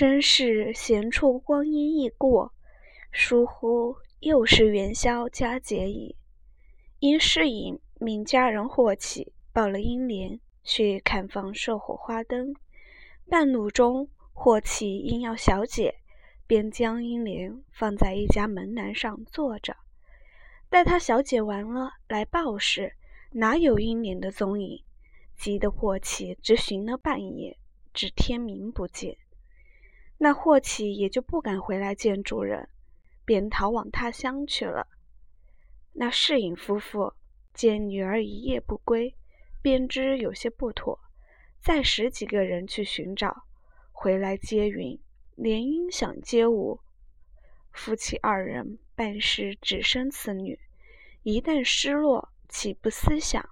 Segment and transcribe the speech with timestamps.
[0.00, 2.54] 真是闲处光阴易过，
[3.12, 6.16] 疏忽又是元宵佳节矣。
[7.00, 12.54] 因侍隐命家人霍启抱了英莲去看房射火花灯，
[13.28, 15.96] 半路中霍启因要小姐，
[16.46, 19.76] 便将英莲放在一家门栏上坐着。
[20.70, 22.94] 待他小姐完了来报时，
[23.32, 24.82] 哪有英莲的踪影？
[25.36, 27.58] 急得霍启直寻了半夜，
[27.92, 29.18] 至天明不见。
[30.22, 32.68] 那霍启也就不敢回来见主人，
[33.24, 34.86] 便逃往他乡去了。
[35.94, 37.14] 那侍隐夫妇
[37.54, 39.16] 见女儿一夜不归，
[39.62, 41.00] 便知有些不妥，
[41.58, 43.44] 再使几个人去寻找，
[43.92, 45.00] 回来皆云
[45.36, 46.78] 连音响皆无。
[47.72, 50.60] 夫妻二人半是只生此女，
[51.22, 53.48] 一旦失落，岂不思想？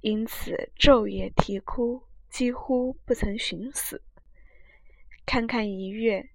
[0.00, 4.02] 因此昼夜啼哭，几乎不曾寻死。
[5.26, 6.28] 看看一月，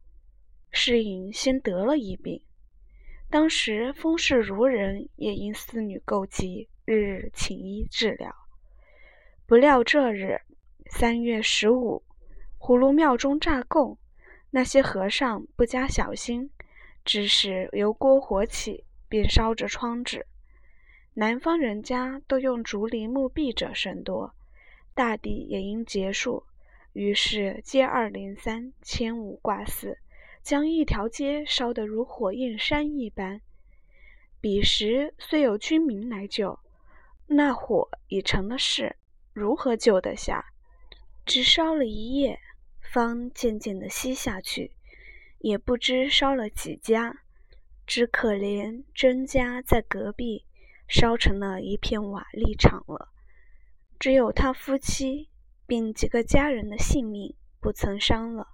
[0.71, 2.41] 侍隐先得了一病。
[3.29, 8.35] 当时风势如人也因思女够急，日日请医治疗。
[9.45, 10.41] 不料这日
[10.89, 12.03] 三月十五，
[12.59, 13.97] 葫芦庙中炸供，
[14.49, 16.49] 那些和尚不加小心，
[17.05, 20.25] 致使油锅火起，便烧着窗纸。
[21.13, 24.33] 南方人家都用竹篱木壁者甚多，
[24.95, 26.43] 大抵也因结束。
[26.93, 29.99] 于是接二连三，牵五挂四，
[30.41, 33.41] 将一条街烧得如火焰山一般。
[34.41, 36.59] 彼时虽有军民来救，
[37.27, 38.95] 那火已成了势，
[39.33, 40.45] 如何救得下？
[41.25, 42.39] 只烧了一夜，
[42.81, 44.71] 方渐渐的熄下去，
[45.37, 47.21] 也不知烧了几家。
[47.85, 50.45] 只可怜甄家在隔壁，
[50.87, 53.09] 烧成了一片瓦砾场了。
[53.99, 55.29] 只有他夫妻。
[55.69, 58.47] 并几个家人的性命不曾伤了，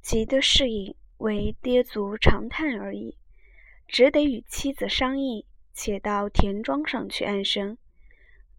[0.00, 3.18] 急得侍隐为跌足长叹而已，
[3.86, 5.44] 只得与妻子商议，
[5.74, 7.76] 且到田庄上去安身。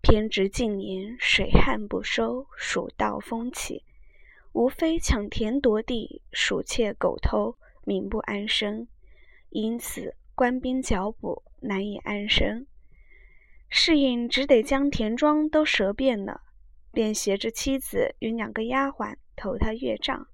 [0.02, 3.84] 偏值近年水旱不收，蜀道风起，
[4.52, 8.88] 无非抢田夺地，鼠窃狗偷，民不安生，
[9.50, 12.68] 因此官兵剿捕，难以安身。
[13.68, 16.43] 侍隐只得将田庄都折遍了。
[16.94, 20.28] 便携着妻子与两个丫鬟投他岳丈。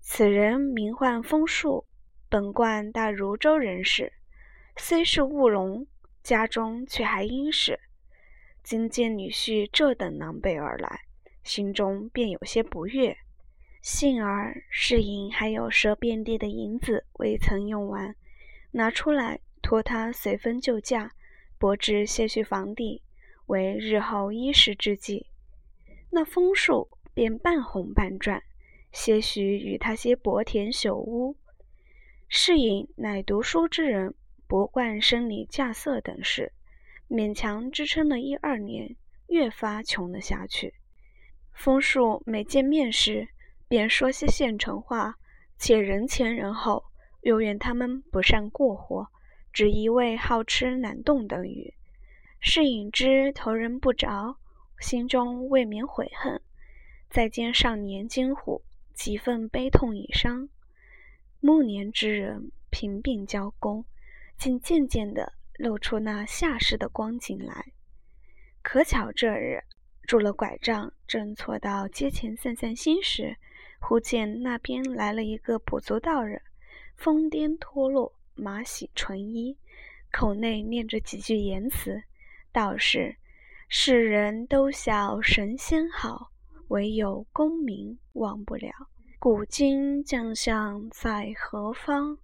[0.00, 1.86] 此人名唤风树，
[2.28, 4.12] 本贯大汝州人士，
[4.76, 5.86] 虽是务农，
[6.22, 7.78] 家中却还殷实。
[8.62, 11.02] 今见女婿这等狼狈而来，
[11.42, 13.16] 心中便有些不悦。
[13.80, 18.16] 幸而是因还有赊遍地的银子未曾用完，
[18.72, 21.12] 拿出来托他随分就价，
[21.58, 23.02] 博置些许房地，
[23.46, 25.26] 为日后衣食之计。
[26.14, 28.40] 那枫树便半红半转，
[28.92, 31.36] 些许与他些薄田朽屋。
[32.28, 34.14] 世隐乃读书之人，
[34.46, 36.52] 不惯生理架色等事，
[37.10, 38.94] 勉强支撑了一二年，
[39.26, 40.74] 越发穷了下去。
[41.52, 43.26] 枫树每见面时，
[43.66, 45.16] 便说些现成话，
[45.58, 46.84] 且人前人后，
[47.22, 49.08] 又怨他们不善过活，
[49.52, 51.74] 只一味好吃懒动等语。
[52.38, 54.36] 世隐之头人不着。
[54.84, 56.42] 心中未免悔恨，
[57.08, 58.60] 再见上年惊虎，
[58.92, 60.50] 几分悲痛已伤。
[61.40, 63.86] 暮年之人贫病交工，
[64.36, 67.72] 竟渐渐地露出那下世的光景来。
[68.60, 69.64] 可巧这日
[70.06, 73.38] 拄了拐杖，正错到街前散散心时，
[73.80, 76.42] 忽见那边来了一个跛足道人，
[76.94, 79.56] 疯癫脱落，马洗纯衣，
[80.12, 82.02] 口内念着几句言辞，
[82.52, 83.16] 道是。
[83.76, 86.30] 世人都晓神仙好，
[86.68, 88.70] 唯有功名忘不了。
[89.18, 92.16] 古今将相在何方？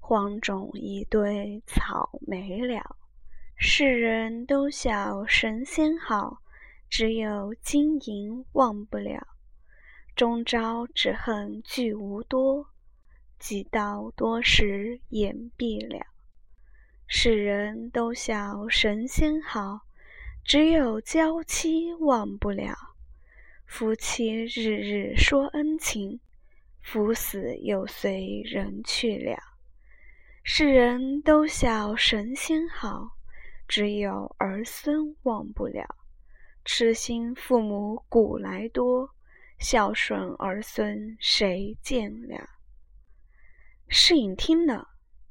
[0.00, 2.96] 荒冢一堆草没了。
[3.56, 6.38] 世人都晓神仙好，
[6.90, 9.24] 只有金银忘不了。
[10.16, 12.66] 终朝只恨聚无多，
[13.38, 16.04] 几道多时眼闭了。
[17.06, 19.87] 世人都晓神仙好。
[20.48, 22.74] 只有娇妻忘不了，
[23.66, 26.20] 夫妻日日说恩情，
[26.80, 29.36] 夫死又随人去了。
[30.42, 33.10] 世人都晓神仙好，
[33.68, 35.86] 只有儿孙忘不了。
[36.64, 39.10] 痴心父母古来多，
[39.58, 42.48] 孝顺儿孙谁见了？
[43.86, 44.88] 侍隐听了，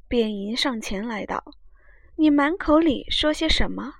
[0.08, 1.44] 便迎上前来道
[2.18, 3.96] ：“你满口里说些什么？”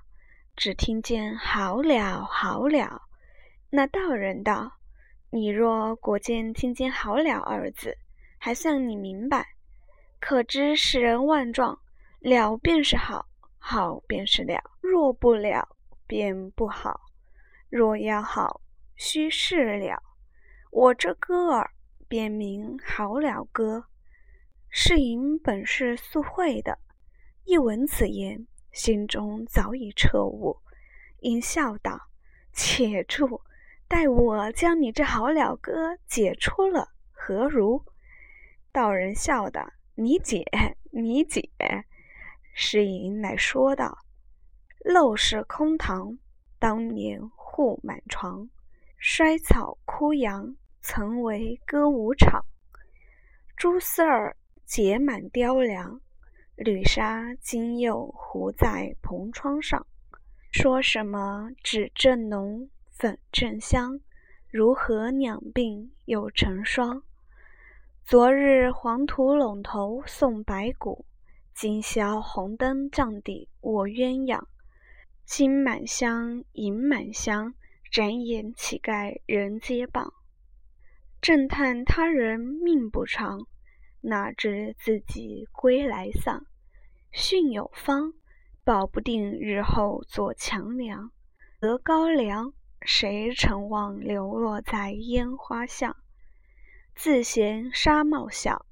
[0.58, 3.02] 只听见好了好了，
[3.70, 4.72] 那道人道
[5.30, 7.96] ：“你若果见听见“好了”二字，
[8.38, 9.46] 还算你明白，
[10.18, 11.78] 可知世人万状，
[12.18, 13.26] 了便是好，
[13.56, 15.76] 好便是了；若不了，
[16.08, 16.90] 便不好；
[17.70, 18.60] 若要好，
[18.96, 20.02] 须是了。
[20.72, 21.70] 我这歌儿
[22.08, 23.78] 便名《好了歌》。
[24.70, 26.80] 世隐本是素会的，
[27.44, 28.44] 一闻此言，
[28.78, 30.56] 心中早已彻悟，
[31.18, 32.00] 因笑道
[32.54, 33.42] ：“且住！”
[33.88, 37.84] 待我将你这好了歌解出了，何如？
[38.70, 40.44] 道人笑道：“你解，
[40.92, 41.50] 你解。”
[42.54, 43.98] 诗隐乃说道
[44.86, 46.16] ：“陋室空堂，
[46.60, 48.48] 当年户满床。
[48.96, 52.44] 衰草枯杨，曾为歌舞场。
[53.56, 56.00] 蛛丝儿结满雕梁，
[56.58, 59.86] 缕纱今又糊在蓬窗上。
[60.52, 62.68] 说什么纸正浓？”
[62.98, 64.00] 粉正香，
[64.50, 67.04] 如何两鬓又成霜？
[68.04, 71.04] 昨日黄土陇头送白骨，
[71.54, 74.42] 今宵红灯帐底卧鸳鸯。
[75.24, 77.54] 金满箱，银满箱，
[77.92, 80.10] 展眼乞丐人皆谤。
[81.20, 83.46] 正叹他人命不长，
[84.00, 86.47] 哪知自己归来丧。
[87.10, 88.12] 训有方，
[88.64, 91.10] 保不定日后做强梁。
[91.60, 92.52] 得高粱。
[92.82, 95.96] 谁曾望流落在烟花巷？
[96.94, 98.64] 自嫌纱帽小，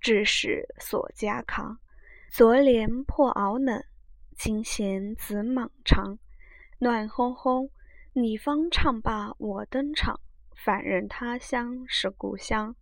[0.00, 1.78] 致使锁枷扛。
[2.30, 3.82] 昨怜破袄冷，
[4.36, 6.18] 今嫌紫蟒长。
[6.78, 7.70] 暖烘烘，
[8.12, 10.20] 你方唱罢我登场。
[10.54, 12.76] 反认他乡是故乡，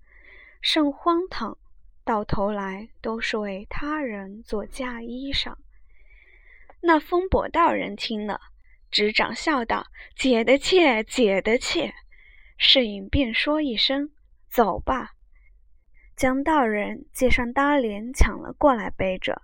[0.60, 1.56] 甚荒唐！
[2.04, 5.54] 到头来都是为他人做嫁衣裳。
[6.80, 8.40] 那风伯道人听了。
[8.90, 11.94] 执掌笑道：“解的切，解的切。”
[12.58, 14.10] 世隐便说一声
[14.50, 15.12] ：“走吧。”
[16.14, 19.40] 将道人借上搭帘抢了过来，背着，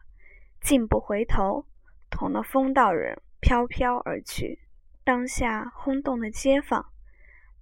[0.61, 1.65] 竟不回头，
[2.11, 4.61] 同了风道人飘飘而去。
[5.03, 6.85] 当下轰动了街坊，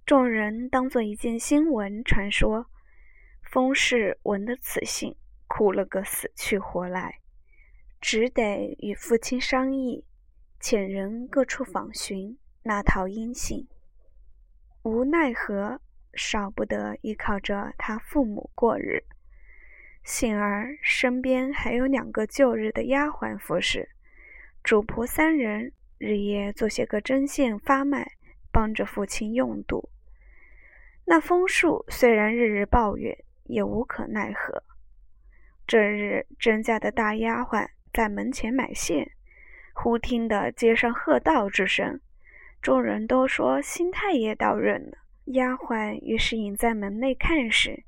[0.05, 2.65] 众人当做一件新闻传说。
[3.49, 5.15] 风氏闻得此信，
[5.47, 7.21] 哭了个死去活来，
[8.01, 10.03] 只得与父亲商议。
[10.59, 13.67] 遣人各处访寻，那套音信，
[14.83, 15.79] 无奈何，
[16.13, 19.03] 少不得依靠着他父母过日。
[20.03, 23.89] 幸而身边还有两个旧日的丫鬟服侍，
[24.61, 28.17] 主仆三人日夜做些个针线发卖，
[28.51, 29.89] 帮着父亲用度。
[31.05, 33.17] 那枫树虽然日日抱怨，
[33.47, 34.63] 也无可奈何。
[35.65, 39.11] 这日甄家的大丫鬟在门前买线。
[39.73, 41.99] 忽听得街上喝道之声，
[42.61, 44.97] 众人都说新太爷到任了。
[45.25, 47.83] 丫鬟于是隐在门内看时，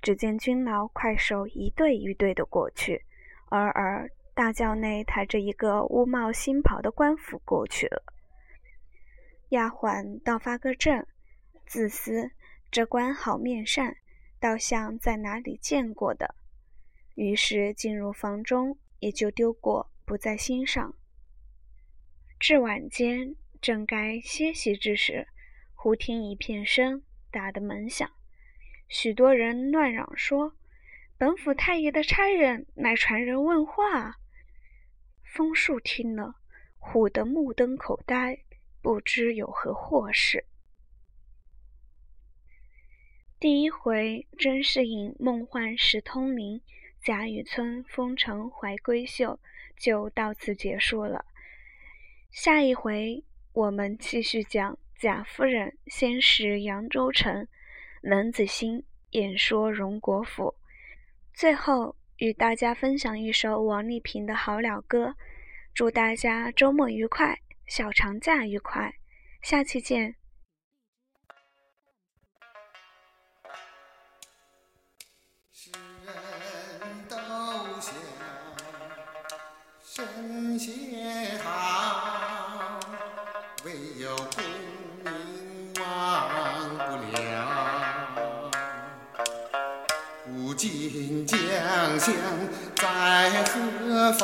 [0.00, 3.02] 只见军牢快手一对一对的过去，
[3.48, 8.02] 而而大轿内抬着一个乌帽新袍的官府过去了。
[9.48, 11.06] 丫鬟倒发个怔，
[11.66, 12.30] 自思
[12.70, 13.96] 这官好面善，
[14.42, 16.34] 倒像在哪里见过的，
[17.14, 20.96] 于是进入房中，也就丢过，不在心上。
[22.40, 25.28] 至晚间，正该歇息之时，
[25.76, 28.10] 忽听一片声，打的门响，
[28.88, 30.56] 许多人乱嚷说
[31.16, 34.16] ：“本府太爷的差人乃传人问话。”
[35.22, 36.34] 枫树听了，
[36.80, 38.40] 唬得目瞪口呆，
[38.82, 40.44] 不知有何祸事。
[43.42, 46.60] 第一回甄士隐梦幻石通灵，
[47.02, 49.40] 贾雨村风尘怀闺秀，
[49.76, 51.24] 就到此结束了。
[52.30, 57.48] 下一回，我们继续讲贾夫人先识扬州城，
[58.00, 60.54] 冷子兴演说荣国府，
[61.34, 65.16] 最后与大家分享一首王丽萍的好了歌。
[65.74, 68.94] 祝大家周末愉快，小长假愉快，
[69.42, 70.21] 下期见。
[80.58, 82.80] 写好，
[83.64, 84.42] 唯有功
[85.04, 85.84] 名忘
[86.76, 86.80] 不
[87.16, 87.18] 了。
[90.24, 91.38] 古今将
[91.98, 92.14] 相
[92.76, 94.22] 在何方？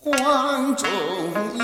[0.00, 0.88] 黄忠
[1.54, 1.58] 一。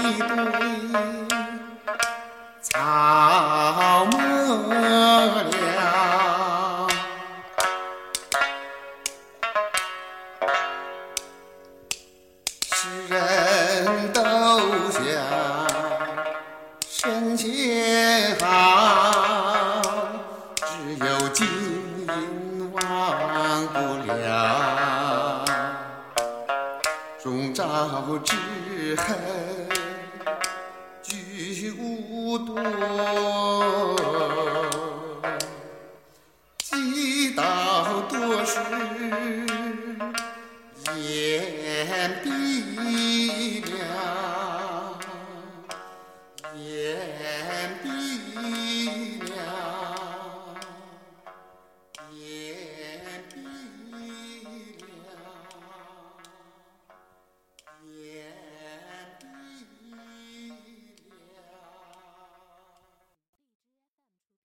[27.61, 29.50] 终朝之恨。